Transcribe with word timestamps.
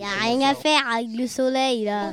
Y 0.00 0.04
a 0.04 0.22
rien 0.22 0.50
à 0.50 0.54
faire 0.54 0.80
avec 0.94 1.08
le 1.12 1.26
soleil 1.26 1.84
là. 1.86 2.12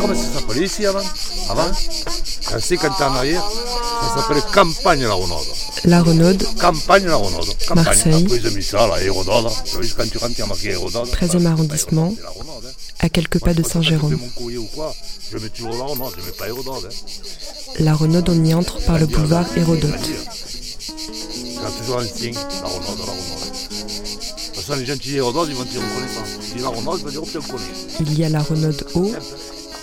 Comment 0.00 0.14
ça 0.16 0.40
s'appelait 0.40 0.64
ici 0.64 0.84
avant 0.84 0.98
Avant 1.48 1.70
Quand 2.48 2.58
c'est 2.58 2.76
quand 2.76 2.90
t'es 2.90 3.04
en 3.04 3.14
arrière, 3.14 3.44
ça 3.44 4.16
s'appelait 4.16 4.40
Campagne 4.52 5.02
la 5.02 5.14
Renaude. 5.14 5.46
La 5.84 6.02
Renaude, 6.02 6.44
Campagne 6.60 7.06
la 7.06 7.14
Renaude. 7.14 7.54
Campagne. 7.68 7.84
Marseille. 7.84 8.24
Après 8.24 8.36
ils 8.38 8.48
ont 8.48 8.50
mis 8.50 8.64
ça, 8.64 8.88
là, 8.88 9.00
Hérodode. 9.00 9.52
Tu 9.64 9.76
vois, 9.76 9.84
quand 9.96 10.10
tu 10.10 10.18
rentres, 10.18 10.32
il 10.36 10.40
y 10.40 10.42
a 10.42 10.46
marqué 10.46 10.70
Hérodode. 10.70 11.08
13e 11.10 11.46
arrondissement, 11.46 12.14
hein. 12.18 12.68
à 12.98 13.08
quelques 13.10 13.38
pas 13.38 13.54
de 13.54 13.62
Saint-Jérôme. 13.62 14.18
je 15.30 15.38
mets 15.38 15.48
toujours 15.50 15.76
la 15.76 15.84
Renaude, 15.84 16.14
je 16.18 16.26
mets 16.26 16.32
pas 16.32 16.48
Hérodode. 16.48 16.90
Hein. 16.90 17.22
La 17.78 17.94
Renaude, 17.94 18.28
on 18.28 18.44
y 18.44 18.54
entre 18.54 18.84
par 18.84 18.98
le 18.98 19.06
boulevard 19.06 19.46
Hérodote. 19.56 20.10
La 21.92 21.98
Renaude, 21.98 22.14
la 22.14 22.68
Renaude. 22.68 22.96
De 22.96 23.74
toute 24.46 24.56
façon, 24.56 24.80
les 24.80 24.86
gens 24.86 24.94
qui 24.94 25.08
disent 25.08 25.16
ils 25.16 25.20
vont 25.20 25.32
dire 25.32 25.56
on 25.58 25.94
connaît 25.94 26.06
pas. 26.06 26.24
Si 26.40 26.58
la 26.58 26.68
Renaude, 26.68 27.00
ils 27.00 27.04
vont 27.04 27.22
dire 27.22 27.42
on 27.44 27.52
connaît. 27.52 27.64
Il 28.00 28.18
y 28.18 28.24
a 28.24 28.30
la 28.30 28.40
Renaude 28.40 28.86
Haut, 28.94 29.12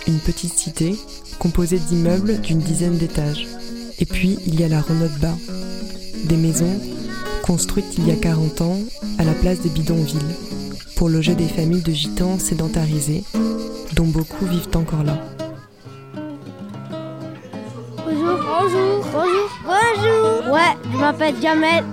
une 0.08 0.18
petite 0.18 0.58
cité 0.58 0.96
composée 1.38 1.78
d'immeubles 1.78 2.42
d'une 2.42 2.58
dizaine 2.58 2.98
d'étages. 2.98 3.48
Et 4.00 4.08
puis, 4.08 4.40
il 4.48 4.60
y 4.60 4.64
a 4.64 4.68
la 4.68 4.82
Renaude 4.82 5.20
Bas, 5.22 5.38
des 6.24 6.36
maisons 6.36 6.82
construites 7.44 7.96
il 8.00 8.08
y 8.08 8.12
a 8.12 8.16
40 8.16 8.62
ans 8.62 8.80
à 9.20 9.24
la 9.24 9.34
place 9.34 9.60
des 9.60 9.70
bidonvilles, 9.70 10.18
pour 10.96 11.10
loger 11.10 11.36
des 11.36 11.48
familles 11.48 11.84
de 11.84 11.92
gitans 11.92 12.40
sédentarisés, 12.40 13.24
dont 13.94 14.08
beaucoup 14.08 14.48
vivent 14.48 14.76
encore 14.76 15.04
là. 15.04 15.18
Bonjour, 18.04 18.40
bonjour, 18.40 19.06
bonjour, 19.14 19.50
bonjour. 19.64 20.54
Ouais, 20.54 20.76
je 20.92 20.98
m'appelle 20.98 21.36
Jamel, 21.40 21.84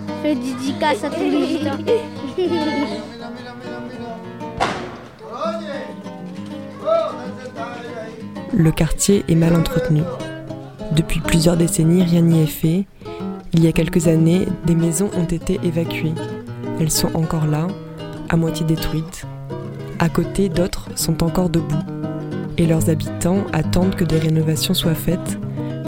Le 8.52 8.72
quartier 8.72 9.24
est 9.28 9.34
mal 9.36 9.54
entretenu. 9.54 10.02
Depuis 10.96 11.20
plusieurs 11.20 11.56
décennies, 11.56 12.02
rien 12.02 12.22
n'y 12.22 12.42
est 12.42 12.46
fait. 12.46 12.86
Il 13.52 13.62
y 13.62 13.68
a 13.68 13.72
quelques 13.72 14.08
années, 14.08 14.46
des 14.64 14.74
maisons 14.74 15.10
ont 15.16 15.26
été 15.26 15.60
évacuées. 15.62 16.14
Elles 16.80 16.90
sont 16.90 17.14
encore 17.14 17.46
là, 17.46 17.68
à 18.28 18.36
moitié 18.36 18.66
détruites. 18.66 19.26
À 20.00 20.08
côté, 20.08 20.48
d'autres 20.48 20.88
sont 20.96 21.22
encore 21.22 21.50
debout. 21.50 21.84
Et 22.58 22.66
leurs 22.66 22.90
habitants 22.90 23.44
attendent 23.52 23.94
que 23.94 24.04
des 24.04 24.18
rénovations 24.18 24.74
soient 24.74 24.94
faites, 24.94 25.38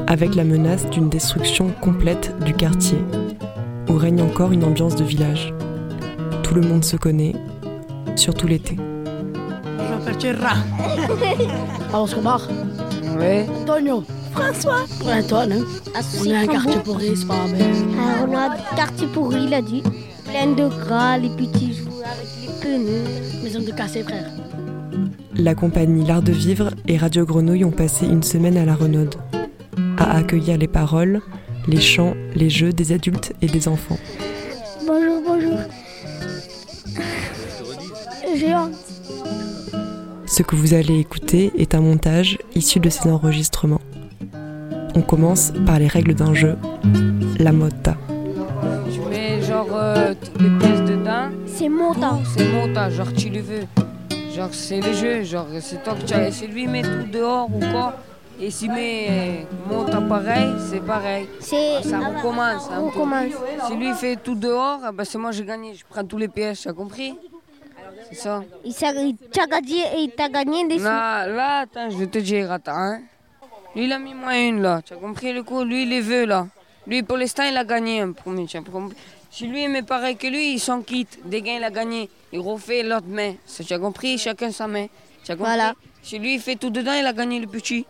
avec 0.07 0.37
la 0.37 0.45
menace 0.45 0.89
d'une 0.91 1.09
destruction 1.09 1.71
complète 1.81 2.35
du 2.45 2.55
quartier, 2.55 2.99
où 3.89 3.95
règne 3.95 4.23
encore 4.23 4.53
une 4.53 4.65
ambiance 4.65 4.97
de 4.97 5.05
village. 5.05 5.53
Tout 6.43 6.55
le 6.55 6.63
monde 6.63 6.85
se 6.85 6.97
connaît, 6.97 7.35
surtout 8.17 8.47
l'été. 8.47 8.77
Je 8.77 9.95
m'appelle 9.95 10.17
Thierry. 10.17 10.39
Vamos 11.91 12.09
Comar. 12.15 12.49
Oui. 13.19 13.43
Antonio. 13.63 14.05
François. 14.33 14.85
Antoine. 15.05 15.53
Hein. 15.53 16.01
On 16.21 16.25
est 16.25 16.37
un 16.37 16.47
quartier 16.47 16.81
pourri, 16.85 17.17
c'est 17.17 17.27
pas 17.27 17.47
bien. 17.47 17.67
Ah, 17.99 18.27
on 18.29 18.35
a 18.35 18.41
un 18.51 18.77
quartier 18.77 19.07
pourri, 19.09 19.45
il 19.45 19.55
a 19.55 19.63
dit. 19.63 19.83
Plein 20.27 20.53
de 20.53 20.69
gras, 20.69 21.19
les 21.19 21.31
petits 21.31 21.75
jouets 21.75 22.05
avec 22.05 22.29
les 22.43 22.79
pneus. 22.79 23.43
Maison 23.43 23.61
de 23.61 23.71
cassé, 23.71 24.03
frère. 24.03 24.27
La 25.35 25.55
compagnie 25.55 26.05
L'Art 26.05 26.23
de 26.23 26.33
Vivre 26.33 26.71
et 26.87 26.97
Radio 26.97 27.25
Grenouille 27.25 27.65
ont 27.65 27.71
passé 27.71 28.07
une 28.07 28.23
semaine 28.23 28.57
à 28.57 28.65
la 28.65 28.75
Renaude, 28.75 29.15
à 29.97 30.17
accueillir 30.17 30.59
les 30.59 30.67
paroles, 30.67 31.21
les 31.69 31.81
chants, 31.81 32.15
les 32.35 32.49
jeux 32.49 32.73
des 32.73 32.93
adultes 32.93 33.35
et 33.43 33.47
des 33.47 33.69
enfants. 33.69 33.99
Bonjour, 34.87 35.23
bonjour. 35.25 35.59
J'ai. 38.35 38.55
Ce 40.27 40.43
que 40.43 40.57
vous 40.57 40.73
allez 40.75 40.99
écouter 40.99 41.53
est 41.59 41.75
un 41.75 41.81
montage 41.81 42.39
issu 42.55 42.81
de 42.81 42.89
ces 42.89 43.09
enregistrements. 43.11 43.81
On 44.95 45.03
commence 45.03 45.53
par 45.67 45.79
les 45.79 45.87
règles 45.89 46.15
d'un 46.15 46.33
jeu, 46.33 46.57
la 47.39 47.53
mota. 47.53 47.97
Tu 48.91 49.01
mets 49.01 49.43
genre 49.43 49.69
euh, 49.73 50.15
toutes 50.15 50.43
les 50.43 50.59
pièces 50.59 50.81
dedans? 50.81 51.29
C'est 51.47 51.69
mon 51.69 51.93
temps. 51.95 52.23
C'est 52.35 52.51
mon 52.51 52.73
tas, 52.73 52.89
genre 52.91 53.13
tu 53.13 53.29
le 53.29 53.41
veux. 53.41 53.67
Genre 54.35 54.49
c'est 54.53 54.81
le 54.81 54.93
jeu, 54.95 55.23
genre 55.23 55.47
c'est 55.61 55.83
toi 55.83 55.95
que 55.95 56.07
tu 56.07 56.15
as. 56.15 56.33
Si 56.33 56.47
lui 56.47 56.67
met 56.67 56.83
tout 56.83 57.11
dehors 57.13 57.49
ou 57.55 57.59
quoi, 57.59 57.97
et 58.41 58.51
s'il 58.51 58.71
met 58.71 59.07
euh, 59.11 59.43
mon 59.69 59.85
tas 59.85 60.01
pareil, 60.01 60.53
c'est 60.71 60.81
pareil. 60.81 61.29
Ça 61.41 61.99
recommence. 61.99 62.69
un 62.71 62.81
On 62.81 62.91
peu. 62.91 62.99
commence. 62.99 63.33
Si 63.67 63.75
lui 63.77 63.93
fait 63.95 64.17
tout 64.17 64.35
dehors, 64.35 64.81
bah, 64.93 65.05
c'est 65.05 65.19
moi 65.19 65.33
j'ai 65.33 65.45
gagné. 65.45 65.75
Je 65.75 65.85
prends 65.89 66.05
tous 66.05 66.19
les 66.19 66.29
pièces, 66.29 66.63
tu 66.63 66.69
as 66.69 66.73
compris? 66.73 67.15
C'est 68.11 68.17
ça. 68.17 68.43
Il 68.65 68.75
t'a 68.75 69.47
gagné, 69.47 69.83
il 69.99 70.11
t'a 70.17 70.29
gagné 70.29 70.67
des 70.69 70.79
sous. 70.79 70.85
Là, 70.85 71.61
attends, 71.61 71.91
je 71.91 71.97
vais 71.99 72.07
te 72.07 72.19
dire, 72.19 72.51
attends. 72.53 72.73
Hein. 72.77 73.01
Lui, 73.75 73.85
il 73.85 73.93
a 73.93 73.99
mis 73.99 74.15
moins 74.15 74.35
une, 74.49 74.63
là. 74.63 74.81
Tu 74.85 74.95
as 74.95 74.97
compris 74.97 75.33
le 75.33 75.43
coup? 75.43 75.63
Lui, 75.63 75.83
il 75.83 75.89
les 75.91 76.01
veut, 76.01 76.25
là. 76.25 76.47
Lui, 76.87 77.03
pour 77.03 77.17
l'instant, 77.19 77.43
il 77.51 77.57
a 77.57 77.65
gagné 77.65 78.01
un 78.01 78.13
premier. 78.13 78.47
tu 78.47 78.57
as 78.57 78.63
compris? 78.63 78.97
Si 79.31 79.47
lui 79.47 79.65
il 79.65 79.69
met 79.69 79.83
pareil 79.83 80.17
que 80.17 80.27
lui, 80.27 80.55
il 80.55 80.59
s'en 80.59 80.81
quitte. 80.81 81.19
Des 81.25 81.43
gains, 81.43 81.57
il 81.59 81.65
a 81.65 81.71
gagné. 81.71 82.09
Il 82.33 82.41
refait 82.41 82.83
l'autre 82.83 83.07
main. 83.09 83.35
Tu 83.47 83.73
as 83.75 83.79
compris? 83.79 84.17
Chacun 84.17 84.51
sa 84.53 84.67
main. 84.67 84.87
Tu 85.23 85.33
as 85.33 85.37
compris? 85.37 85.53
Voilà. 85.53 85.75
Si 86.03 86.19
lui, 86.19 86.37
il 86.37 86.41
fait 86.41 86.57
tout 86.57 86.71
dedans, 86.71 86.95
il 86.95 87.05
a 87.07 87.13
gagné 87.13 87.39
le 87.41 87.47
petit. 87.47 87.85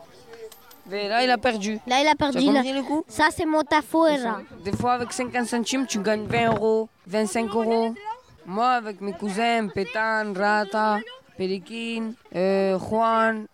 Mais 0.91 1.09
là, 1.09 1.22
il 1.25 1.31
a 1.31 1.38
perdu. 1.38 1.78
Là, 1.87 2.00
il 2.00 2.06
a 2.09 2.15
perdu. 2.15 2.38
Là. 2.47 2.53
compris 2.60 2.72
le 2.72 2.82
coup 2.82 3.04
Ça, 3.09 3.28
c'est. 3.34 3.44
Des 4.65 4.72
fois, 4.76 4.93
avec 4.94 5.12
50 5.12 5.47
centimes, 5.47 5.87
tu 5.87 6.00
gagnes 6.00 6.26
20 6.26 6.47
euros, 6.54 6.88
25 7.06 7.50
euros. 7.54 7.94
Moi, 8.47 8.69
avec 8.71 9.00
mes 9.00 9.12
cousins, 9.12 9.69
Pétan, 9.69 10.32
Rata, 10.34 10.98
Perikin, 11.37 12.12
euh, 12.34 12.78
Juan, 12.78 13.44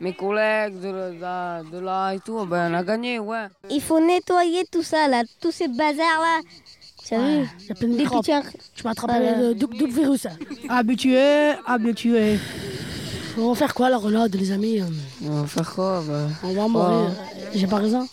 mes 0.00 0.12
collègues 0.14 0.78
de, 0.80 1.18
là- 1.20 1.62
de 1.64 1.78
là 1.78 2.12
et 2.14 2.20
tout, 2.20 2.44
ben, 2.46 2.70
on 2.72 2.74
a 2.74 2.82
gagné, 2.84 3.18
ouais. 3.18 3.46
Il 3.70 3.80
faut 3.82 3.98
nettoyer 4.00 4.64
tout 4.70 4.82
ça, 4.84 5.08
là. 5.08 5.22
Tous 5.40 5.50
ces 5.50 5.66
bazars, 5.68 6.20
là. 6.20 6.40
Tu 7.06 7.14
as 7.14 7.18
vu? 7.18 7.48
Il 7.60 7.66
y 7.68 7.72
a 7.72 7.74
plein 7.74 7.88
de 7.88 7.92
Des 7.94 7.98
microbes. 8.04 8.24
petits- 8.24 8.58
Tu 8.76 8.84
m'as 8.84 8.92
attrapé 8.92 9.14
le 9.38 9.54
double 9.54 9.76
double 9.76 9.92
virus. 9.92 10.26
Habitué, 10.68 11.52
habitué. 11.66 12.38
On 13.36 13.48
va 13.48 13.54
faire 13.54 13.74
quoi 13.74 13.90
la 13.90 13.98
renaude, 13.98 14.34
les 14.36 14.52
amis 14.52 14.80
On 15.24 15.40
va 15.42 15.46
faire 15.46 15.74
quoi 15.74 16.02
ben 16.06 16.28
On 16.42 16.52
va 16.52 16.68
mourir. 16.68 17.10
J'ai 17.54 17.66
pas 17.66 17.76
raison 17.78 18.06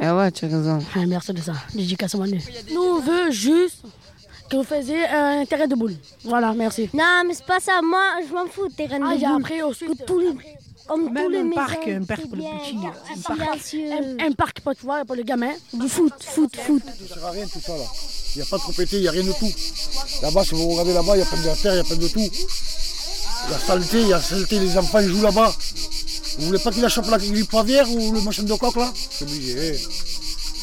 Eh 0.00 0.08
ouais, 0.10 0.30
tu 0.32 0.44
as 0.46 0.48
raison. 0.48 0.78
Ah, 0.94 1.06
Merci 1.06 1.32
de 1.32 1.40
ça. 1.42 1.52
Dédicace 1.74 2.14
à 2.14 2.18
Manu. 2.18 2.40
Nous, 2.72 2.80
on 2.82 3.00
veut 3.00 3.30
juste 3.30 3.82
que 4.50 4.56
vous 4.56 4.64
faisiez 4.64 5.04
un 5.06 5.44
terrain 5.44 5.66
de 5.66 5.74
boule. 5.74 5.94
Voilà, 6.24 6.52
merci. 6.54 6.88
Non, 6.94 7.22
mais 7.26 7.34
c'est 7.34 7.46
pas 7.46 7.60
ça. 7.60 7.80
Moi, 7.82 8.00
je 8.26 8.32
m'en 8.32 8.46
fous, 8.46 8.68
terrain 8.76 8.98
Ah, 9.04 9.10
de 9.10 9.16
il 9.16 9.20
y 9.22 9.24
a 9.26 9.32
boule. 9.32 9.42
après 9.42 9.62
aussi. 9.62 9.84
Que 9.86 10.04
tous 10.04 10.18
les, 10.18 10.32
comme 10.86 11.12
Même 11.12 11.24
tous 11.24 11.30
les 11.30 11.38
un 11.38 11.42
maisons, 11.44 11.54
parc, 11.56 11.88
un 11.88 12.04
parc 12.04 12.20
c'est 12.22 12.28
pour 12.28 12.36
les 12.38 12.44
petits, 12.44 12.76
un 12.86 13.34
silencieux. 13.34 13.92
Un, 14.20 14.26
un 14.28 14.32
parc 14.32 14.60
pour, 14.60 14.74
tu 14.74 14.82
vois, 14.86 15.04
pour 15.04 15.14
les 15.16 15.24
gamins. 15.24 15.52
Du 15.74 15.88
foot, 15.88 16.12
foot, 16.22 16.56
foot. 16.56 16.82
Ça 17.08 17.14
sert 17.14 17.26
à 17.26 17.30
rien 17.30 17.46
tout 17.46 17.60
ça 17.60 17.76
là. 17.76 17.84
Il 18.34 18.38
n'y 18.40 18.42
a 18.42 18.46
pas 18.50 18.56
de 18.56 18.62
propriété, 18.62 18.96
il 18.96 19.02
n'y 19.02 19.08
a 19.08 19.12
rien 19.12 19.22
de 19.24 19.32
tout. 19.32 19.52
Là-bas, 20.22 20.42
si 20.44 20.54
vous 20.54 20.68
regardez 20.70 20.92
là-bas, 20.94 21.16
il 21.16 21.20
y 21.20 21.22
a 21.22 21.26
plein 21.26 21.38
de 21.38 21.62
terre, 21.62 21.74
il 21.74 21.76
y 21.76 21.80
a 21.80 21.84
plein 21.84 21.96
de 21.96 22.08
tout. 22.08 22.28
La 23.50 23.58
saleté, 23.58 24.00
il 24.02 24.08
y 24.08 24.12
a 24.12 24.20
saleté, 24.20 24.58
les 24.58 24.76
enfants 24.78 25.00
ils 25.00 25.08
jouent 25.08 25.22
là-bas. 25.22 25.52
Vous 26.38 26.46
voulez 26.46 26.58
pas 26.58 26.70
qu'il 26.70 26.88
chope 26.88 27.08
la 27.10 27.18
grippe 27.18 27.48
poivière 27.48 27.88
ou 27.90 28.12
le 28.12 28.20
machin 28.20 28.42
de 28.42 28.54
coq 28.54 28.74
là 28.76 28.90
C'est 28.94 29.24
obligé. 29.24 29.78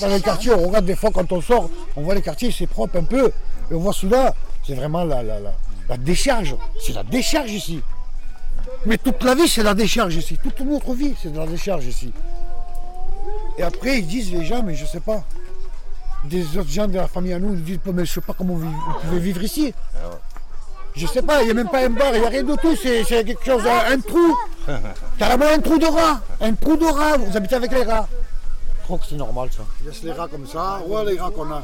Dans 0.02 0.08
les 0.08 0.22
quartiers, 0.22 0.52
on 0.54 0.68
regarde 0.68 0.86
des 0.86 0.96
fois 0.96 1.12
quand 1.14 1.32
on 1.32 1.42
sort, 1.42 1.70
on 1.96 2.02
voit 2.02 2.16
les 2.16 2.22
quartiers, 2.22 2.52
c'est 2.52 2.68
propre 2.68 2.98
un 2.98 3.04
peu. 3.04 3.32
Et 3.70 3.74
on 3.74 3.80
voit 3.80 3.94
soudain, 3.94 4.34
c'est 4.66 4.74
vraiment 4.74 5.04
la, 5.04 5.22
la, 5.24 5.40
la, 5.40 5.54
la 5.88 5.98
décharge. 5.98 6.56
C'est 6.84 6.94
la 6.94 7.04
décharge 7.04 7.52
ici. 7.52 7.82
Mais 8.86 8.98
toute 8.98 9.24
la 9.24 9.36
vie, 9.36 9.48
c'est 9.48 9.64
la 9.64 9.74
décharge 9.74 10.16
ici. 10.16 10.38
Toute 10.42 10.60
notre 10.62 10.94
vie, 10.94 11.14
c'est 11.22 11.32
de 11.32 11.38
la 11.38 11.46
décharge 11.46 11.86
ici. 11.86 12.12
Et 13.58 13.64
après, 13.64 14.00
ils 14.00 14.08
disent 14.08 14.32
les 14.32 14.44
gens, 14.46 14.64
mais 14.64 14.76
je 14.76 14.86
sais 14.86 15.00
pas 15.00 15.24
des 16.26 16.58
autres 16.58 16.70
gens 16.70 16.88
de 16.88 16.96
la 16.96 17.08
famille 17.08 17.34
à 17.34 17.40
nous, 17.40 17.54
ils 17.54 17.64
disent 17.64 17.80
mais 17.94 18.06
je 18.06 18.14
sais 18.14 18.22
pas 18.22 18.34
comment 18.34 18.54
vous, 18.54 18.70
vous 18.70 19.00
pouvez 19.04 19.20
vivre 19.20 19.42
ici. 19.44 19.74
Je 20.96 21.08
sais 21.08 21.22
pas, 21.22 21.42
il 21.42 21.46
n'y 21.46 21.52
a 21.52 21.54
même 21.54 21.70
pas 21.70 21.80
un 21.86 21.90
bar, 21.90 22.14
il 22.14 22.22
n'y 22.22 22.26
a 22.26 22.30
rien 22.30 22.44
de 22.44 22.56
tout, 22.56 22.76
c'est 22.76 23.04
quelque 23.06 23.44
chose, 23.46 23.64
un, 23.66 23.94
un 23.94 24.00
trou. 24.00 24.38
Carrément 25.18 25.46
un 25.46 25.60
trou 25.60 25.78
de 25.78 25.86
rat. 25.86 26.20
Un 26.42 26.54
trou 26.54 26.76
de 26.76 26.86
rat, 26.86 27.18
vous 27.18 27.36
habitez 27.36 27.56
avec 27.56 27.72
les 27.72 27.84
rats. 27.84 28.08
Je 28.82 28.86
crois 28.86 28.98
que 28.98 29.06
c'est 29.10 29.16
normal 29.16 29.50
ça. 29.56 29.62
Laisse 29.86 30.04
les 30.04 30.12
rats 30.12 30.28
comme 30.28 30.46
ça, 30.46 30.82
voilà 30.86 31.12
les 31.12 31.20
rats 31.20 31.32
qu'on 31.32 31.50
a? 31.52 31.64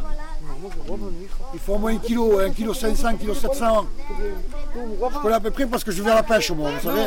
Il 1.53 1.59
faut 1.59 1.73
au 1.73 1.77
moins 1.77 1.91
un 1.93 1.97
kilo, 1.97 2.39
un 2.39 2.51
kilo 2.51 2.73
500, 2.73 3.07
un 3.07 3.15
kilo 3.15 3.33
700. 3.33 3.85
Je 4.75 5.19
connais 5.19 5.35
à 5.35 5.39
peu 5.39 5.51
près 5.51 5.65
parce 5.65 5.83
que 5.83 5.91
je 5.91 6.01
vais 6.01 6.11
à 6.11 6.15
la 6.15 6.23
pêche 6.23 6.51
moi, 6.51 6.69
vous 6.71 6.87
savez. 6.87 7.01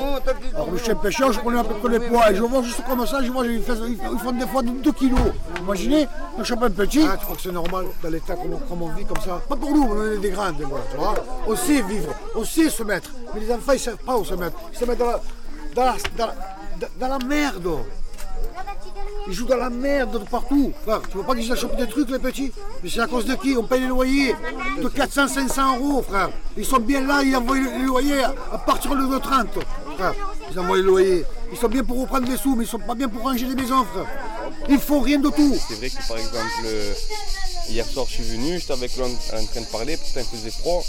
Alors 0.55 0.69
je 0.75 0.83
suis 0.83 0.91
un 0.93 0.97
pêcheur, 0.97 1.33
je 1.33 1.41
connais 1.41 1.61
à 1.61 1.65
peu 1.65 1.75
près 1.75 1.99
les 1.99 2.07
poids. 2.07 2.31
Et 2.31 2.35
je 2.35 2.43
vois 2.43 2.63
juste 2.63 2.85
comme 2.85 3.07
ça, 3.07 3.23
je 3.23 3.31
vois, 3.31 3.47
ils 3.47 3.63
font, 3.63 4.33
des 4.33 4.47
fois 4.47 4.63
2 4.63 4.93
kilos. 4.93 5.19
Imaginez, 5.61 6.07
chope 6.45 6.63
un 6.63 6.71
petit. 6.71 7.05
Ah, 7.09 7.17
tu 7.17 7.25
crois 7.25 7.37
que 7.37 7.43
c'est 7.43 7.53
normal 7.53 7.87
dans 8.03 8.09
l'état 8.11 8.37
comme, 8.37 8.83
on 8.83 8.89
vit 8.89 9.05
comme 9.05 9.21
ça? 9.25 9.41
Pas 9.49 9.57
pour 9.57 9.73
nous, 9.73 9.83
on 9.83 10.13
est 10.13 10.19
des 10.19 10.31
grands, 10.31 10.53
des 10.53 10.65
fois, 10.65 10.81
tu 10.91 10.97
vois. 10.97 11.15
On 11.47 11.57
sait 11.57 11.83
vivre, 11.83 12.15
on 12.35 12.45
sait 12.45 12.71
se 12.71 12.83
mettre. 12.83 13.11
Mais 13.35 13.41
les 13.41 13.53
enfants, 13.53 13.73
ils 13.73 13.75
ne 13.75 13.79
savent 13.79 13.97
pas 13.97 14.17
où 14.17 14.25
se 14.25 14.35
mettre. 14.35 14.57
Ils 14.73 14.79
se 14.79 14.85
mettent 14.85 14.99
dans 14.99 15.85
la, 15.85 15.97
dans 16.99 17.09
la, 17.09 17.19
merde. 17.19 17.69
Ils 19.29 19.33
jouent 19.33 19.47
dans 19.47 19.57
la 19.57 19.71
merde 19.71 20.13
de 20.13 20.19
partout. 20.19 20.73
Frère, 20.83 21.03
tu 21.03 21.17
vois 21.19 21.27
pas 21.27 21.35
qu'ils 21.35 21.51
achètent 21.53 21.77
des 21.77 21.87
trucs, 21.87 22.11
les 22.11 22.19
petits? 22.19 22.53
Mais 22.83 22.89
c'est 22.89 23.01
à 23.01 23.07
cause 23.07 23.27
de 23.27 23.35
qui? 23.35 23.57
On 23.57 23.65
paye 23.65 23.81
les 23.81 23.89
loyers 23.89 24.35
de 24.83 24.89
400, 24.89 25.29
500 25.29 25.79
euros, 25.79 26.03
frère. 26.03 26.31
Ils 26.57 26.65
sont 26.65 26.79
bien 26.79 27.07
là, 27.07 27.23
ils 27.23 27.37
envoient 27.37 27.59
les 27.59 27.85
loyers 27.85 28.25
à 28.25 28.59
partir 28.59 28.97
de 28.97 29.19
30. 29.19 29.49
Frère, 29.97 30.15
ils 30.51 30.59
envoient 30.59 30.77
les 30.77 30.83
loyers. 30.83 31.25
Ils 31.53 31.59
sont 31.59 31.69
bien 31.69 31.85
pour 31.85 32.01
reprendre 32.01 32.27
des 32.27 32.37
sous, 32.37 32.55
mais 32.55 32.65
ils 32.65 32.69
sont 32.69 32.79
pas 32.79 32.95
bien 32.95 33.09
pour 33.09 33.23
ranger 33.23 33.47
les 33.47 33.55
maisons, 33.55 33.85
frère. 33.85 34.07
Ils 34.69 34.79
font 34.79 35.01
rien 35.01 35.19
de 35.19 35.31
tout. 35.31 35.57
C'est 35.69 35.75
vrai 35.77 35.91
que 35.91 36.07
par 36.09 36.19
exemple, 36.19 36.65
euh, 36.65 36.93
hier 37.69 37.87
soir 37.87 38.07
je 38.09 38.15
suis 38.15 38.23
venu, 38.25 38.59
j'étais 38.59 38.73
avec 38.73 38.95
lui 38.97 39.03
en, 39.05 39.15
train 39.47 39.61
de 39.61 39.67
parler, 39.67 39.97
pourtant 39.97 40.21
il 40.33 40.39
faisait 40.39 40.51
froid. 40.51 40.85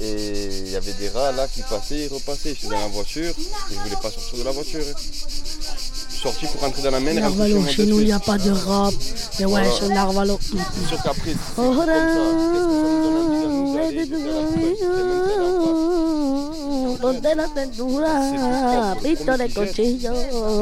Et 0.00 0.48
il 0.64 0.70
y 0.70 0.76
avait 0.76 0.92
des 0.94 1.10
rats 1.10 1.32
là 1.32 1.46
qui 1.48 1.60
passaient 1.62 2.00
et 2.00 2.08
repassaient. 2.08 2.54
J'étais 2.54 2.68
dans 2.68 2.80
la 2.80 2.86
voiture, 2.88 3.34
je 3.70 3.74
voulais 3.74 3.96
pas 4.02 4.10
sortir 4.10 4.38
de 4.38 4.42
la 4.44 4.50
voiture. 4.52 4.80
hein. 4.80 4.94
Je 4.96 6.14
suis 6.14 6.22
sorti 6.22 6.46
pour 6.46 6.60
rentrer 6.62 6.82
dans 6.82 6.90
la 6.92 7.00
main 7.00 7.14
Narvalo, 7.14 7.66
chez 7.66 7.84
nous, 7.84 7.98
il 8.00 8.06
n'y 8.06 8.12
a 8.12 8.20
pas 8.20 8.38
de 8.38 8.50
rap. 8.52 8.94
Mais 9.38 9.44
ouais, 9.44 9.64
chez 9.78 9.88
Narvalo. 9.88 10.38
C'est 10.40 10.88
sûr 10.88 11.02
qu'après, 11.02 11.32
c'est 11.32 11.36
Oh, 11.58 11.74
comme 11.74 11.76
ça. 11.78 11.92
Qu'est-ce 13.92 14.10
que 14.10 14.16
ça 14.16 14.22
me 14.22 14.22
donne 14.22 14.38
envie 14.38 14.56
d'aller 14.56 14.76
d'aller 14.76 15.91
Donde 17.00 17.22
la 17.36 17.48
tendura, 17.48 18.96
pito 19.02 19.36
de 19.36 19.46
cuchillo. 19.48 20.12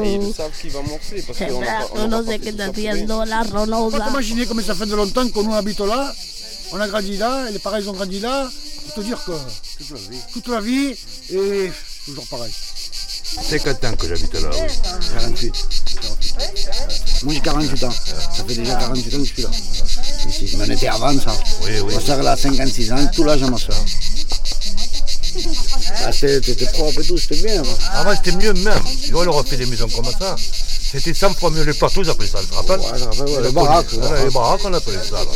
Et 0.03 0.13
ils 0.15 0.33
savent 0.33 0.51
qui 0.59 0.69
va 0.69 0.81
morfler 0.81 1.21
parce 1.21 1.39
qu'on 1.39 1.59
pas, 1.59 1.87
on 1.93 1.97
No, 1.99 2.07
n'a 2.07 2.21
no 2.21 2.25
sé 2.25 2.39
qué 2.39 2.49
está 2.49 2.65
pour 2.71 2.75
haciendo 2.75 3.25
la 3.25 3.43
ronosa. 3.43 3.99
t'imaginer 4.05 4.45
comme 4.45 4.61
ça 4.63 4.75
fait 4.75 4.85
de 4.85 4.95
longtemps 4.95 5.27
que 5.27 5.39
nous 5.39 5.53
habitons 5.53 5.85
là. 5.85 6.13
On 6.73 6.79
a 6.79 6.87
grandi 6.87 7.17
là, 7.17 7.49
et 7.49 7.51
les 7.53 7.59
parents 7.59 7.77
ils 7.77 7.89
ont 7.89 7.93
grandi 7.93 8.19
là. 8.19 8.49
Faut 8.95 9.01
te 9.01 9.05
dire 9.05 9.23
que 9.23 9.31
toute 9.77 9.89
la 9.91 9.97
vie, 9.99 10.19
toute 10.33 10.47
la 10.47 10.61
vie 10.61 10.95
et 11.31 11.71
toujours 12.05 12.25
pareil. 12.27 12.53
50 13.49 13.85
ans 13.85 13.93
que 13.97 14.07
j'habite 14.09 14.33
là. 14.33 14.49
oui. 14.51 14.67
48. 15.13 15.53
Moi 17.23 17.33
j'ai 17.33 17.39
48 17.41 17.83
ans. 17.83 17.91
Ça 17.91 18.43
fait 18.47 18.55
déjà 18.55 18.75
48 18.75 19.13
ans 19.15 19.17
que 19.19 19.23
je 19.25 19.33
suis 19.33 19.43
là. 19.43 19.49
Ici. 20.27 20.47
Je 20.47 20.57
m'en 20.57 20.63
étais 20.65 20.87
avant 20.87 21.13
ça. 21.19 21.31
Oui, 21.63 21.71
oui. 21.85 21.93
Ma 21.95 22.01
soeur 22.01 22.19
elle 22.19 22.27
a 22.27 22.35
56 22.35 22.91
ans, 22.91 23.07
tout 23.13 23.23
l'âge 23.23 23.43
à 23.43 23.47
ma 23.49 23.57
soeur. 23.57 23.75
Ah, 26.05 26.11
c'était 26.11 26.65
propre 26.73 26.99
et 27.01 27.05
tout, 27.05 27.17
c'était 27.17 27.41
bien 27.43 27.59
avant. 27.59 27.77
Avant 27.93 28.15
c'était 28.15 28.35
mieux 28.37 28.53
même. 28.53 28.73
On 29.13 29.23
leur 29.23 29.37
a 29.39 29.43
fait 29.43 29.57
des 29.57 29.65
maisons 29.65 29.87
comme 29.89 30.05
ça. 30.05 30.35
C'était 30.37 31.13
100 31.13 31.33
fois 31.35 31.51
mieux 31.51 31.63
les 31.63 31.71
ils 31.71 32.09
appelaient 32.09 32.27
ça, 32.27 32.39
tu 32.41 32.47
te 32.47 32.53
rappelles 32.55 32.79
Ouais, 32.79 32.85
je 32.97 33.03
rappelle, 33.05 33.21
ouais, 33.33 33.41
Les 33.41 33.47
les 33.47 33.51
baraques, 33.53 33.91
les 33.93 33.97
Voilà, 33.99 34.23
Les 34.25 34.29
baraques, 34.29 34.61
on 34.65 34.73
appelait 34.73 34.97
ça. 34.97 35.15
là. 35.15 35.31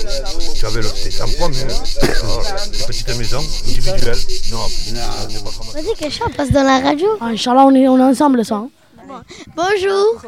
Tu 0.53 0.65
avais 0.65 0.81
le, 0.81 0.87
c'était 0.87 1.11
100 1.11 1.27
fois 1.27 1.47
mieux. 1.47 1.55
Voilà, 2.23 2.65
Des 2.65 2.83
petites 2.85 3.17
maisons 3.17 3.43
individuelles. 3.65 4.17
Non, 4.51 4.67
ça. 4.67 5.79
Vas-y, 5.81 5.95
Kesha, 5.97 6.25
on 6.27 6.31
passe 6.31 6.51
dans 6.51 6.63
la 6.63 6.79
radio. 6.81 7.07
Ah, 7.21 7.27
Inch'Allah, 7.27 7.65
on 7.67 7.73
est, 7.75 7.87
on 7.87 7.97
est 7.97 8.03
ensemble, 8.03 8.43
ça. 8.43 8.55
hein. 8.55 8.69
Bonjour. 9.55 10.21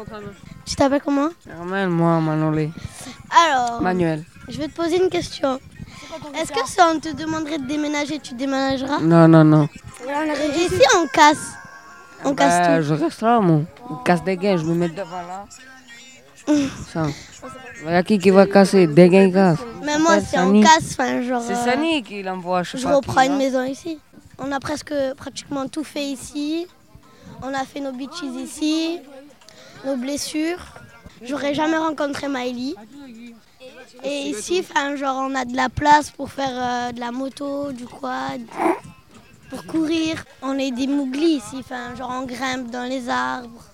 Tu 0.64 0.76
t'appelles 0.76 1.02
comment? 1.04 1.28
Normal, 1.46 1.88
moi, 1.90 2.20
Manolé. 2.20 2.70
Alors, 3.30 3.82
Manuel. 3.82 4.24
je 4.48 4.56
vais 4.58 4.68
te 4.68 4.72
poser 4.74 4.96
une 4.96 5.10
question. 5.10 5.58
Est-ce 6.40 6.52
que 6.52 6.66
si 6.66 6.76
on 6.80 6.98
te 6.98 7.14
demanderait 7.14 7.58
de 7.58 7.66
déménager, 7.66 8.18
tu 8.18 8.34
déménageras? 8.34 9.00
Non, 9.00 9.28
non, 9.28 9.44
non. 9.44 9.68
Ici, 10.56 10.82
on 10.96 11.06
casse. 11.06 11.52
On 12.24 12.32
Bah, 12.32 12.44
casse 12.46 12.84
je 12.84 12.94
reste 12.94 13.20
là, 13.22 13.40
moi. 13.40 13.60
On 13.90 13.96
casse 13.96 14.24
des 14.24 14.36
gains, 14.36 14.56
je 14.56 14.64
me 14.64 14.74
mets 14.74 14.88
devant 14.88 15.22
là. 15.22 15.44
Ça. 16.92 17.06
Il 17.84 17.90
y 17.90 17.94
a 17.94 18.02
qui 18.02 18.18
qui 18.18 18.30
va 18.30 18.46
casser 18.46 18.86
Des 18.86 19.08
gains, 19.08 19.30
casse. 19.30 19.58
tout. 19.58 19.64
Mais 19.84 19.98
moi, 19.98 20.18
c'est 20.20 20.36
si 20.36 20.38
on 20.38 20.60
casse, 20.62 20.92
enfin, 20.98 21.22
genre. 21.22 21.42
C'est 21.46 21.52
euh, 21.52 21.64
Sani 21.64 22.02
qui 22.02 22.22
l'envoie, 22.22 22.62
je 22.62 22.72
sais 22.72 22.78
Je 22.78 22.88
reprends 22.88 23.20
une 23.22 23.32
là. 23.32 23.38
maison 23.38 23.62
ici. 23.64 23.98
On 24.38 24.50
a 24.52 24.58
presque 24.60 24.92
pratiquement 25.16 25.68
tout 25.68 25.84
fait 25.84 26.04
ici. 26.04 26.66
On 27.42 27.52
a 27.54 27.64
fait 27.64 27.80
nos 27.80 27.92
beaches 27.92 28.22
ici, 28.36 28.98
nos 29.84 29.96
blessures. 29.96 30.58
J'aurais 31.22 31.54
jamais 31.54 31.76
rencontré 31.76 32.28
Miley. 32.28 32.74
Et 34.04 34.28
ici, 34.30 34.60
enfin, 34.64 34.96
genre, 34.96 35.16
on 35.28 35.34
a 35.34 35.44
de 35.44 35.54
la 35.56 35.68
place 35.68 36.10
pour 36.10 36.30
faire 36.30 36.50
euh, 36.52 36.92
de 36.92 37.00
la 37.00 37.10
moto, 37.12 37.72
du 37.72 37.84
quad, 37.86 38.40
pour 39.50 39.64
courir. 39.66 40.24
On 40.42 40.58
est 40.58 40.70
des 40.70 40.86
mouglis 40.86 41.36
ici, 41.36 41.56
enfin, 41.60 41.94
genre, 41.96 42.10
on 42.12 42.26
grimpe 42.26 42.70
dans 42.70 42.88
les 42.88 43.08
arbres. 43.08 43.64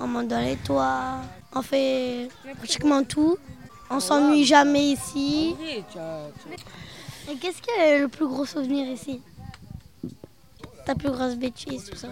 On 0.00 0.06
monte 0.06 0.28
dans 0.28 0.40
les 0.40 0.56
toits. 0.56 1.16
On 1.54 1.62
fait 1.62 2.28
pratiquement 2.58 3.02
tout. 3.04 3.36
On 3.90 4.00
s'ennuie 4.00 4.44
jamais 4.44 4.90
ici. 4.92 5.54
Et 7.30 7.36
qu'est-ce 7.36 7.60
qui 7.62 7.70
est 7.78 7.98
le 8.00 8.08
plus 8.08 8.26
gros 8.26 8.44
souvenir 8.46 8.86
ici? 8.90 9.20
Ta 10.86 10.94
plus 10.94 11.10
grosse 11.10 11.34
bêtise, 11.36 11.84
tout 11.90 11.96
ça 11.96 12.08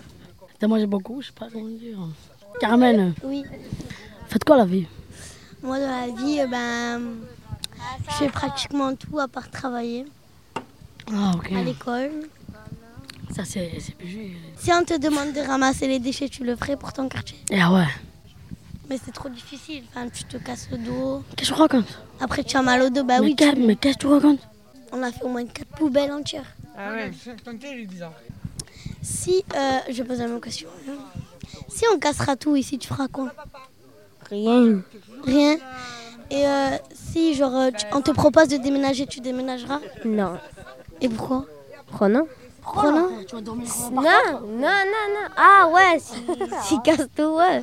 T'as 0.58 0.66
mangé 0.66 0.86
beaucoup, 0.86 1.20
je 1.22 1.26
sais 1.28 1.32
pas 1.32 1.48
comment 1.52 1.69
dire. 1.69 1.98
Carmen, 2.60 3.14
Oui. 3.22 3.44
faites 4.28 4.44
quoi 4.44 4.56
la 4.56 4.64
vie? 4.64 4.86
Moi, 5.62 5.78
dans 5.78 5.86
la 5.90 6.08
vie, 6.08 6.40
euh, 6.40 6.46
ben, 6.46 7.02
je 8.08 8.14
fais 8.14 8.28
pratiquement 8.28 8.94
tout 8.94 9.19
à 9.19 9.28
part 9.28 9.50
travailler 9.50 10.06
Ah, 11.12 11.32
ok. 11.36 11.52
à 11.52 11.62
l'école. 11.62 12.28
Ça, 13.34 13.44
c'est 13.44 13.70
plus. 13.99 14.32
Si 14.58 14.73
on 14.73 14.84
te 14.84 14.99
demande 14.99 15.32
de 15.32 15.40
ramasser 15.40 15.87
les 15.88 15.99
déchets, 15.99 16.28
tu 16.28 16.44
le 16.44 16.56
ferais 16.56 16.76
pour 16.76 16.93
ton 16.93 17.08
quartier? 17.08 17.37
Ah 17.52 17.73
ouais. 17.73 17.84
Mais 18.88 18.99
c'est 19.05 19.12
trop 19.12 19.28
difficile. 19.28 19.82
Enfin, 19.90 20.08
tu 20.08 20.25
te 20.25 20.37
casses 20.37 20.69
le 20.70 20.78
dos. 20.78 21.23
Qu'est-ce 21.37 21.50
que 21.50 21.55
tu 21.56 21.61
racontes? 21.61 21.99
Après, 22.20 22.44
tu 22.44 22.56
as 22.56 22.62
mal 22.62 22.82
au 22.82 22.90
dos. 22.90 23.02
Bah 23.05 23.19
mais 23.20 23.26
oui, 23.26 23.37
tu- 23.37 23.56
mais 23.56 23.75
qu'est-ce 23.76 23.94
que 23.96 24.00
tu 24.02 24.06
racontes? 24.06 24.40
On 24.93 25.02
a 25.02 25.11
fait 25.11 25.23
au 25.25 25.28
moins 25.28 25.44
quatre 25.44 25.67
poubelles 25.76 26.12
entières. 26.12 26.46
Si, 29.02 29.44
euh, 29.55 29.79
je 29.88 30.02
vais 30.02 30.05
poser 30.08 30.22
la 30.22 30.29
même 30.29 30.40
question. 30.40 30.69
Si 31.69 31.84
on 31.93 31.99
cassera 31.99 32.37
tout 32.37 32.56
ici, 32.56 32.79
tu 32.79 32.88
feras 32.88 33.08
quoi? 33.08 33.32
Rien. 34.31 34.82
Rien? 35.25 35.56
Et 36.31 36.46
euh, 36.46 36.76
si, 36.94 37.34
genre, 37.34 37.55
euh, 37.55 37.70
tu- 37.70 37.87
on 37.93 38.00
te 38.02 38.11
propose 38.11 38.49
de 38.49 38.56
déménager, 38.56 39.06
tu 39.06 39.20
déménageras? 39.20 39.81
Non. 40.05 40.38
Et 41.00 41.08
pourquoi? 41.08 41.44
Pourquoi 41.87 42.08
non? 42.08 42.26
Non, 43.92 44.02
non, 44.02 44.58
non, 44.60 45.06
non. 45.14 45.28
Ah 45.36 45.68
ouais, 45.72 45.98
si, 46.00 46.14
si 46.62 46.82
casse 46.82 47.06
tout, 47.16 47.36
ouais. 47.36 47.62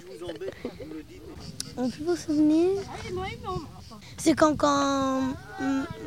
On 1.76 1.90
peut 1.90 2.04
vous 2.06 2.16
souvenir 2.16 2.70
C'est 4.18 4.34
quand, 4.34 4.56
quand 4.56 5.22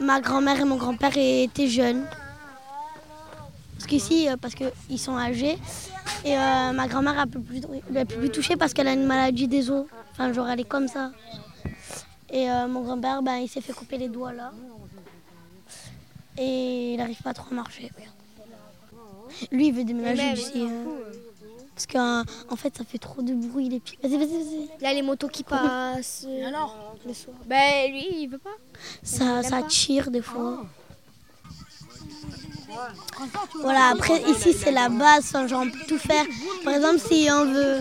ma 0.00 0.20
grand-mère 0.20 0.60
et 0.60 0.64
mon 0.64 0.76
grand-père 0.76 1.12
étaient 1.16 1.68
jeunes. 1.68 2.06
Parce 3.74 3.86
qu'ici, 3.86 4.28
euh, 4.28 4.36
parce 4.40 4.54
qu'ils 4.54 4.98
sont 4.98 5.16
âgés. 5.16 5.58
Et 6.24 6.36
euh, 6.36 6.72
ma 6.72 6.88
grand-mère 6.88 7.18
a 7.18 7.26
pu 7.26 7.38
plus, 7.40 7.60
elle 7.90 7.98
a 7.98 8.04
pu 8.04 8.16
plus 8.16 8.30
toucher 8.30 8.56
parce 8.56 8.72
qu'elle 8.72 8.88
a 8.88 8.92
une 8.92 9.06
maladie 9.06 9.48
des 9.48 9.70
os. 9.70 9.86
Enfin, 10.12 10.32
genre, 10.32 10.48
elle 10.48 10.60
est 10.60 10.64
comme 10.64 10.88
ça. 10.88 11.10
Et 12.30 12.50
euh, 12.50 12.66
mon 12.66 12.82
grand-père, 12.82 13.22
ben, 13.22 13.36
il 13.36 13.48
s'est 13.48 13.60
fait 13.60 13.72
couper 13.72 13.98
les 13.98 14.08
doigts 14.08 14.32
là. 14.32 14.52
Et 16.38 16.94
il 16.94 16.96
n'arrive 16.96 17.22
pas 17.22 17.34
trop 17.34 17.48
à 17.50 17.54
marcher. 17.54 17.90
Lui, 19.52 19.68
il 19.68 19.74
veut 19.74 19.84
déménager 19.84 20.32
d'ici. 20.34 20.52
euh, 20.62 20.84
parce 21.74 21.86
qu'en 21.86 22.22
en 22.50 22.56
fait, 22.56 22.74
ça 22.76 22.84
fait 22.84 22.98
trop 22.98 23.20
de 23.20 23.34
bruit, 23.34 23.68
les 23.68 23.80
pieds. 23.80 23.98
Vas-y, 24.02 24.16
vas-y, 24.16 24.28
vas-y. 24.28 24.68
Il 24.80 24.82
y 24.84 24.86
a 24.86 24.94
les 24.94 25.02
motos 25.02 25.28
qui 25.28 25.42
passent. 25.44 26.26
alors 26.46 26.96
Le 27.06 27.12
soir. 27.12 27.36
Ben 27.46 27.90
lui, 27.90 28.06
il 28.22 28.28
veut 28.28 28.38
pas. 28.38 28.56
Ça, 29.02 29.42
ça 29.42 29.62
tire 29.62 30.10
des 30.10 30.22
fois. 30.22 30.64
Voilà, 33.60 33.88
après 33.88 34.20
ici 34.30 34.52
c'est 34.52 34.72
la 34.72 34.88
base, 34.88 35.32
genre 35.48 35.62
on 35.66 35.70
peut 35.70 35.78
tout 35.88 35.98
faire. 35.98 36.24
Par 36.64 36.74
exemple, 36.74 36.98
si 36.98 37.28
on 37.30 37.44
veut, 37.46 37.80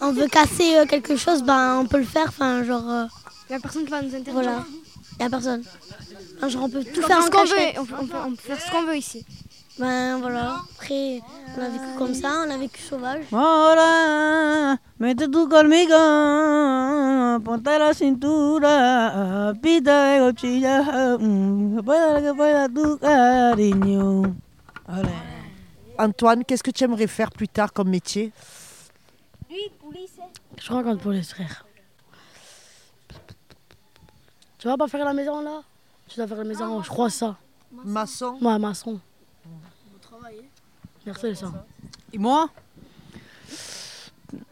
on 0.00 0.12
veut 0.12 0.28
casser 0.28 0.76
euh, 0.76 0.86
quelque 0.86 1.16
chose, 1.16 1.42
ben 1.42 1.78
on 1.80 1.86
peut 1.86 1.98
le 1.98 2.04
faire. 2.04 2.26
Enfin, 2.28 2.62
genre, 2.64 2.88
euh, 2.90 3.04
Il 3.48 3.52
y 3.52 3.56
a 3.56 3.60
personne 3.60 3.84
qui 3.84 3.90
va 3.90 4.00
nous 4.02 4.08
interdire. 4.08 4.32
voilà, 4.32 4.64
il 5.12 5.18
n'y 5.18 5.24
a 5.26 5.30
personne. 5.30 5.62
Enfin, 6.36 6.48
genre 6.48 6.64
on 6.64 6.68
peut 6.70 6.84
tout 6.84 7.00
On 7.02 7.06
faire 7.06 7.18
en 7.18 7.22
ce 7.22 7.30
qu'on 7.30 7.38
cachette. 7.42 7.74
veut. 7.76 7.80
On 7.80 7.84
peut, 7.86 7.94
on 8.00 8.06
peut- 8.06 8.16
on 8.26 8.30
peut 8.30 8.36
faire 8.42 8.60
ce 8.60 8.70
qu'on 8.70 8.82
veut 8.84 8.96
ici. 8.96 9.24
Ben 9.76 10.18
voilà, 10.20 10.60
après 10.76 11.20
on 11.58 11.60
a 11.60 11.68
vécu 11.68 11.84
comme 11.98 12.14
ça, 12.14 12.44
on 12.46 12.50
a 12.50 12.56
vécu 12.56 12.80
sauvage. 12.80 13.24
Ahora, 13.32 14.76
mete 15.00 15.24
tu 15.28 15.48
conmigo, 15.48 17.40
ponte 17.44 17.66
la 17.66 17.92
cintura, 17.92 19.52
pita 19.60 20.18
de 20.20 20.30
cochilla, 20.32 21.18
mm, 21.18 21.82
pueda, 21.82 22.20
que 22.20 22.32
pueda 22.36 22.68
tu 22.68 22.98
cariño. 23.00 24.22
Allez. 24.86 25.08
Antoine, 25.98 26.44
qu'est-ce 26.44 26.62
que 26.62 26.70
tu 26.70 26.84
aimerais 26.84 27.08
faire 27.08 27.32
plus 27.32 27.48
tard 27.48 27.72
comme 27.72 27.88
métier? 27.88 28.32
Je 29.50 30.72
raconte 30.72 31.00
pour 31.00 31.10
les 31.10 31.22
frères. 31.24 31.64
Tu 34.58 34.68
vas 34.68 34.76
pas 34.76 34.86
faire 34.88 35.04
la 35.04 35.12
maison 35.12 35.40
là? 35.40 35.62
Tu 36.08 36.16
dois 36.16 36.26
faire 36.26 36.36
la 36.38 36.44
maison, 36.44 36.82
je 36.82 36.88
crois 36.88 37.10
ça. 37.10 37.36
Maçon 37.72 38.38
Ouais, 38.40 38.58
maçon. 38.58 39.00
Merci 41.06 41.36
ça. 41.36 41.52
Et 42.12 42.18
moi? 42.18 42.48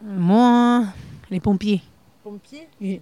Moi, 0.01 0.85
les 1.29 1.39
pompiers. 1.39 1.81
Pompier 2.23 2.67
Oui. 2.81 3.01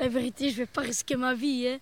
La 0.00 0.08
vérité, 0.08 0.50
je 0.50 0.56
vais 0.58 0.66
pas 0.66 0.82
risquer 0.82 1.16
ma 1.16 1.34
vie. 1.34 1.68
Hein. 1.68 1.78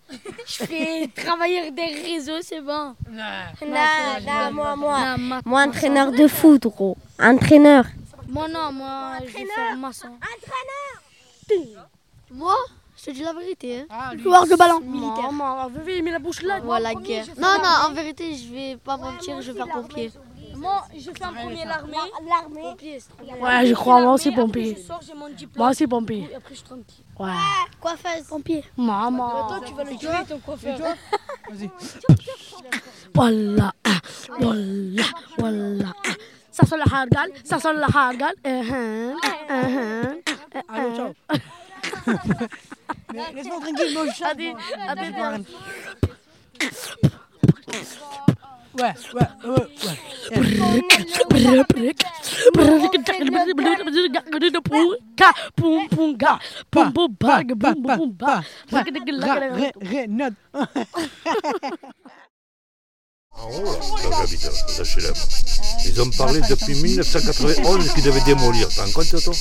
Je 0.46 0.64
fais 0.64 1.08
travailleur 1.14 1.72
des 1.72 1.86
réseaux, 1.86 2.40
c'est 2.42 2.60
bon. 2.60 2.94
Non, 3.10 3.66
non, 3.66 4.52
moi, 4.52 4.76
moi. 4.76 5.16
Non, 5.16 5.18
ma- 5.18 5.40
Moi, 5.44 5.62
entraîneur 5.66 6.12
de 6.12 6.28
foot, 6.28 6.62
gros. 6.68 6.96
Entraîneur. 7.18 7.84
Moi 8.28 8.46
non, 8.48 8.70
moi 8.72 9.14
je 9.26 9.32
vais 9.32 9.44
faire 9.46 9.76
maçon. 9.76 10.06
Entraîneur 10.06 11.88
Moi? 12.30 12.54
Je 13.00 13.06
te 13.06 13.10
dis 13.12 13.22
la 13.22 13.32
vérité. 13.32 13.86
Hein. 13.88 14.18
Joueur 14.18 14.46
de 14.46 14.54
ballon. 14.56 14.80
Militaire. 14.80 15.32
Maman, 15.32 15.70
il 15.88 16.04
met 16.04 16.10
la 16.10 16.18
bouche 16.18 16.42
là. 16.42 16.60
Voilà, 16.62 16.92
guerre. 16.94 17.24
Non, 17.38 17.56
non, 17.62 17.88
en 17.88 17.94
vérité, 17.94 18.36
je 18.36 18.52
vais 18.52 18.76
pas 18.76 18.98
mentir, 18.98 19.40
je 19.40 19.52
vais 19.52 19.58
faire 19.58 19.72
pompier. 19.72 20.12
Moi, 20.54 20.84
je 20.94 21.10
fais 21.10 21.24
en 21.24 21.32
premier 21.32 21.64
l'armée. 21.64 21.96
L'armée. 22.28 22.76
C'est. 22.78 23.40
Ouais, 23.40 23.66
je 23.66 23.72
crois, 23.72 24.02
moi 24.02 24.12
aussi 24.12 24.30
pompier. 24.32 24.76
Moi 25.56 25.70
aussi 25.70 25.86
pompier. 25.86 26.28
Et 26.30 26.34
après, 26.34 26.50
je 26.50 26.56
suis 26.56 26.64
tranquille. 26.64 27.04
Ouais. 27.18 27.30
Coiffeuse. 27.80 28.26
Pompier. 28.28 28.64
Maman. 28.76 29.48
Toi, 29.48 29.60
tu 29.64 29.72
vas 29.72 29.84
le 29.84 29.96
tuer, 29.96 30.08
ton 30.28 30.38
coiffeur. 30.38 30.78
Vas-y. 31.50 31.70
Voilà, 33.14 33.72
ah, 33.82 33.90
voilà, 34.38 35.02
voilà. 35.38 35.92
ah. 36.06 36.10
Ça 36.50 36.66
sent 36.66 36.76
la 36.76 36.84
hargal, 36.84 37.30
ça 37.44 37.58
sent 37.58 37.72
la 37.72 37.86
hargal. 37.86 38.34
Uh-huh, 38.44 39.14
uh-huh, 39.14 39.14
uh-huh. 39.48 40.64
Allez, 40.68 40.96
ciao. 40.96 41.14
Laisse-moi 43.34 43.60
tranquille, 43.60 43.92
moi 43.94 44.06
je 44.06 44.12
chante. 44.12 44.28
Allez, 44.32 44.52
moi. 44.52 44.58
allez, 44.88 45.06
Je 45.06 45.12
vois 45.12 45.30
viens. 45.30 45.44
Ouais, 48.78 48.94
ouais, 49.14 49.28
ouais, 49.44 49.66
ouais. 49.84 49.98
Ils 65.86 66.00
ont 66.00 66.10
parlé 66.10 66.40
depuis 66.48 66.74
1991 66.74 67.92
qu'ils 67.94 68.02
devaient 68.04 68.20
démolir. 68.22 68.68
T'en 68.68 68.90
compte, 68.92 69.08
toi? 69.22 69.34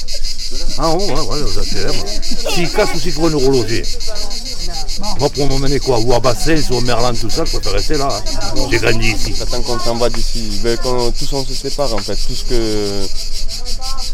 Haut, 0.80 1.12
hein, 1.12 1.24
ouais, 1.30 1.42
aux 1.42 1.60
HLM. 1.60 1.94
S'ils 2.54 2.72
cassent 2.72 2.96
aussi 2.96 3.12
pour 3.12 3.28
un 3.28 3.30
neurologie. 3.32 3.84
Moi, 5.20 5.30
pour 5.30 5.48
m'emmener 5.48 5.80
quoi 5.80 6.00
Ou 6.00 6.14
à 6.14 6.20
Bassin, 6.20 6.56
ou 6.72 6.76
au 6.76 6.82
Merlan, 6.82 7.14
tout 7.14 7.30
ça, 7.30 7.46
je 7.46 7.52
préfère 7.52 7.74
rester 7.74 7.98
là. 7.98 8.10
hein. 8.12 8.24
J'ai 8.72 8.78
grandi 8.78 9.12
ici. 9.12 9.34
J'attends 9.38 9.62
qu'on 9.62 9.80
s'en 9.80 9.96
va 9.96 10.10
d'ici. 10.10 10.60
Ben, 10.64 10.78
tous 10.78 11.34
on 11.34 11.46
se 11.46 11.54
sépare 11.54 11.94
en 11.94 12.00
fait. 12.00 12.16
Tout 12.16 12.36
ce 12.36 12.44
que. 12.46 13.06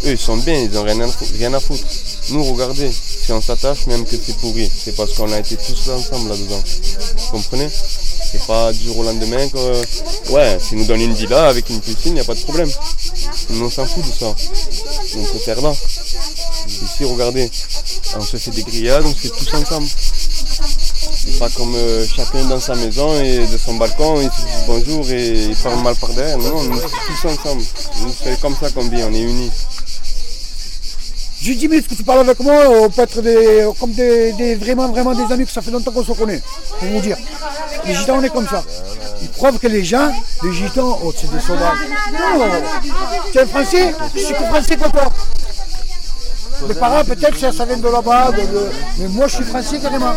Eux 0.06 0.12
ils 0.12 0.18
sont 0.18 0.38
bien, 0.38 0.56
ils 0.56 0.70
n'ont 0.72 0.84
rien, 0.84 1.00
à 1.02 1.08
rien 1.38 1.54
à 1.54 1.60
foutre. 1.60 1.84
Nous 2.30 2.44
regardez, 2.44 2.92
si 2.92 3.32
on 3.32 3.42
s'attache, 3.42 3.88
même 3.88 4.06
que 4.06 4.16
c'est 4.24 4.38
pourri, 4.38 4.70
c'est 4.84 4.96
parce 4.96 5.14
qu'on 5.14 5.32
a 5.32 5.40
été 5.40 5.56
tous 5.58 5.88
là 5.88 5.96
ensemble 5.96 6.30
là-dedans. 6.30 6.62
Vous 7.18 7.32
comprenez? 7.32 7.70
C'est 8.38 8.48
pas 8.48 8.72
du 8.74 8.84
jour 8.86 9.00
au 9.00 9.04
lendemain 9.04 9.48
que. 9.50 10.32
Ouais, 10.32 10.58
s'ils 10.60 10.78
nous 10.78 10.86
donnent 10.86 11.02
une 11.02 11.14
villa 11.14 11.48
avec 11.48 11.70
une 11.70 11.80
piscine, 11.80 12.12
il 12.12 12.14
n'y 12.16 12.20
a 12.20 12.24
pas 12.24 12.34
de 12.36 12.42
problème. 12.42 12.70
Nous 13.52 13.66
on 13.66 13.70
s'en 13.70 13.86
fout 13.86 14.04
de 14.06 14.12
ça. 14.12 14.26
On 15.18 15.26
se 15.26 15.46
perd 15.46 15.64
là. 15.64 15.72
Ici 16.68 17.06
regardez, 17.06 17.50
on 18.18 18.22
se 18.22 18.38
fait 18.38 18.52
des 18.52 18.64
grillades, 18.64 19.04
on 19.06 19.14
se 19.14 19.20
fait 19.20 19.30
tous 19.30 19.54
ensemble. 19.54 19.88
C'est 19.88 21.40
pas 21.40 21.50
comme 21.50 21.74
euh, 21.76 22.06
chacun 22.08 22.44
dans 22.46 22.60
sa 22.60 22.76
maison 22.76 23.20
et 23.22 23.48
de 23.48 23.58
son 23.58 23.76
balcon, 23.76 24.20
ils 24.22 24.30
se 24.32 24.42
disent 24.46 24.66
bonjour 24.68 25.10
et 25.10 25.46
ils 25.46 25.56
parlent 25.56 25.82
mal 25.82 25.96
par 25.96 26.10
derrière. 26.12 26.38
Non, 26.38 26.64
nous 26.64 26.80
sommes 26.80 26.90
tous 27.08 27.28
ensemble. 27.30 27.64
Nous, 28.02 28.12
c'est 28.24 28.40
comme 28.42 28.56
ça 28.60 28.70
qu'on 28.70 28.88
vit, 28.90 29.04
on 29.04 29.14
est 29.14 29.22
unis. 29.22 29.52
J'ai 31.42 31.54
10 31.54 31.68
minutes 31.68 31.88
que 31.88 31.94
tu 31.96 32.04
parles 32.04 32.22
avec 32.22 32.40
moi, 32.40 32.56
on 32.70 32.90
peut 32.90 33.04
être 33.04 33.22
des, 33.22 33.68
comme 33.80 33.92
des, 33.94 34.32
des- 34.34 34.56
vraiment, 34.56 34.88
vraiment 34.90 35.14
des 35.14 35.32
amis 35.32 35.46
que 35.46 35.52
ça 35.52 35.62
fait 35.62 35.70
longtemps 35.70 35.92
qu'on 35.92 36.04
se 36.04 36.12
connaît, 36.14 36.42
pour 36.80 36.88
vous 36.88 37.02
dire. 37.02 37.18
Les 37.88 37.94
gitans, 37.94 38.18
on 38.18 38.24
est 38.24 38.30
comme 38.30 38.48
ça. 38.48 38.64
Ils 39.22 39.30
prouvent 39.30 39.60
que 39.60 39.68
les 39.68 39.84
gens, 39.84 40.12
les 40.44 40.54
gitans, 40.54 41.00
oh, 41.04 41.14
c'est 41.16 41.32
des 41.32 41.40
sauvages. 41.40 41.78
Non, 42.14 42.46
tu 43.32 43.38
es 43.38 43.42
un 43.42 43.46
français, 43.46 43.94
je 44.14 44.20
suis 44.20 44.34
français 44.34 44.78
comme 44.78 44.92
toi. 44.92 45.12
Mes 46.68 46.74
parents, 46.74 47.04
peut-être, 47.04 47.38
ça, 47.38 47.52
ça 47.52 47.66
vient 47.66 47.78
de 47.78 47.88
là-bas, 47.88 48.32
mais 48.98 49.08
moi, 49.10 49.28
je 49.28 49.36
suis 49.36 49.44
français 49.44 49.80
carrément. 49.80 50.14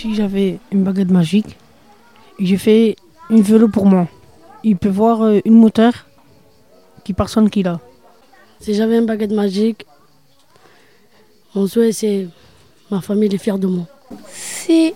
Si 0.00 0.14
j'avais 0.14 0.58
une 0.72 0.84
baguette 0.84 1.10
magique, 1.10 1.56
j'ai 2.38 2.56
fait 2.56 2.96
une 3.30 3.42
vélo 3.42 3.68
pour 3.68 3.86
moi. 3.86 4.06
Il 4.64 4.76
peut 4.76 4.88
voir 4.88 5.22
euh, 5.22 5.40
une 5.44 5.54
moteur 5.54 5.92
qui 7.04 7.12
personne 7.12 7.50
qui 7.50 7.62
l'a. 7.62 7.80
Si 8.60 8.74
j'avais 8.74 8.98
une 8.98 9.06
baguette 9.06 9.32
magique, 9.32 9.86
mon 11.54 11.66
souhait 11.66 11.92
c'est 11.92 12.28
ma 12.90 13.00
famille 13.00 13.34
est 13.34 13.38
fière 13.38 13.58
de 13.58 13.66
moi. 13.66 13.86
Si 14.30 14.94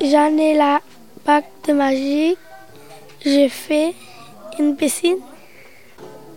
j'en 0.00 0.36
ai 0.36 0.54
la 0.54 0.80
bague 1.24 1.44
de 1.66 1.72
magie, 1.72 2.36
j'ai 3.24 3.48
fait 3.48 3.94
une 4.58 4.76
piscine, 4.76 5.18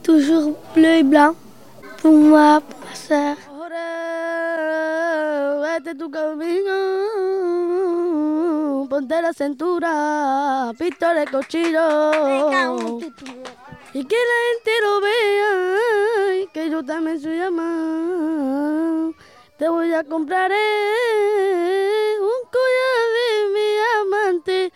toujours 0.03 0.55
bleu 0.73 0.97
et 0.97 1.03
blanc, 1.03 1.33
pour 1.97 2.13
moi, 2.13 2.61
pour 2.61 2.79
ma 2.79 2.95
soeur. 2.95 3.35
Tu 5.81 6.11
camino, 6.11 6.77
ponte 8.87 9.19
la 9.19 9.33
cintura, 9.33 10.71
pistola 10.77 11.23
y 11.23 11.25
cuchillo. 11.25 12.99
Y 13.91 14.05
que 14.05 14.15
la 14.15 14.37
gente 14.47 14.71
lo 14.83 15.01
vea, 15.01 16.35
y 16.35 16.47
que 16.53 16.69
yo 16.69 16.85
también 16.85 17.19
soy 17.19 17.39
amado. 17.39 19.15
Te 19.57 19.67
voy 19.69 19.91
a 19.93 20.03
comprar 20.03 20.51
eh, 20.53 22.13
un 22.19 22.43
collar 22.51 23.07
de 23.17 23.31
mi 23.53 23.69
amante, 24.01 24.71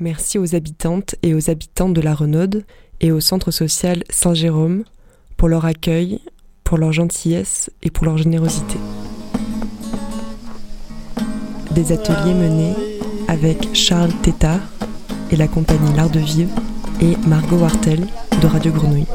Merci 0.00 0.38
aux 0.38 0.54
habitantes 0.54 1.16
et 1.22 1.34
aux 1.34 1.50
habitants 1.50 1.90
de 1.90 2.00
la 2.00 2.14
Renaude 2.14 2.64
et 3.00 3.12
au 3.12 3.20
centre 3.20 3.50
social 3.50 4.02
Saint-Jérôme 4.08 4.84
pour 5.36 5.48
leur 5.48 5.66
accueil, 5.66 6.20
pour 6.64 6.78
leur 6.78 6.92
gentillesse 6.92 7.70
et 7.82 7.90
pour 7.90 8.06
leur 8.06 8.16
générosité. 8.16 8.78
Des 11.72 11.92
ateliers 11.92 12.34
menés 12.34 12.74
avec 13.28 13.74
Charles 13.74 14.14
Tétard 14.22 14.60
et 15.30 15.36
la 15.36 15.48
compagnie 15.48 15.94
L'Art 15.94 16.08
de 16.10 16.20
Vivre 16.20 16.54
et 17.02 17.16
Margot 17.28 17.58
Wartel 17.58 18.06
de 18.40 18.46
Radio 18.46 18.72
Grenouille. 18.72 19.06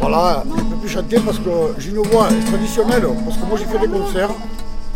Voilà, 0.00 0.44
je 0.44 0.62
ne 0.62 0.68
peux 0.68 0.76
plus 0.76 0.88
chanter 0.88 1.18
parce 1.20 1.38
que 1.38 1.50
j'ai 1.78 1.90
une 1.90 2.02
voix 2.02 2.28
traditionnelle, 2.46 3.06
parce 3.24 3.36
que 3.36 3.44
moi 3.46 3.58
j'ai 3.58 3.64
fait 3.64 3.78
des 3.78 3.88
concerts. 3.88 4.30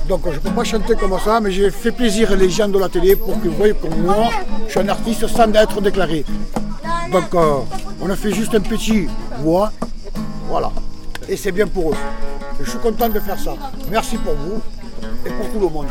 Donc 0.08 0.20
je 0.26 0.30
ne 0.34 0.38
peux 0.38 0.50
pas 0.50 0.64
chanter 0.64 0.94
comme 0.94 1.18
ça, 1.18 1.40
mais 1.40 1.50
j'ai 1.50 1.70
fait 1.70 1.92
plaisir 1.92 2.36
les 2.36 2.50
gens 2.50 2.68
de 2.68 2.78
la 2.78 2.88
télé 2.90 3.16
pour 3.16 3.40
qu'ils 3.40 3.50
voient 3.52 3.72
que 3.72 3.86
moi, 3.96 4.28
je 4.66 4.70
suis 4.72 4.80
un 4.80 4.88
artiste 4.88 5.26
sans 5.26 5.50
être 5.52 5.80
déclaré. 5.80 6.24
Donc 7.10 7.34
euh, 7.34 7.60
on 8.02 8.10
a 8.10 8.16
fait 8.16 8.32
juste 8.32 8.54
un 8.54 8.60
petit 8.60 9.06
voix, 9.40 9.72
voilà. 10.48 10.70
Et 11.28 11.36
c'est 11.36 11.52
bien 11.52 11.66
pour 11.66 11.92
eux. 11.92 11.96
Je 12.60 12.68
suis 12.68 12.78
content 12.78 13.08
de 13.08 13.20
faire 13.20 13.38
ça. 13.38 13.54
Merci 13.90 14.16
pour 14.18 14.34
vous 14.34 14.60
et 15.24 15.30
pour 15.30 15.48
tout 15.50 15.60
le 15.60 15.68
monde. 15.68 15.86